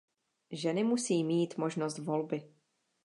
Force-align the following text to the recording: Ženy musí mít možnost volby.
Ženy 0.51 0.83
musí 0.83 1.23
mít 1.23 1.57
možnost 1.57 1.97
volby. 1.97 2.51